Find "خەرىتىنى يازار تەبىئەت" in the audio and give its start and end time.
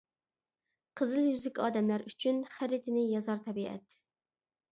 2.55-3.85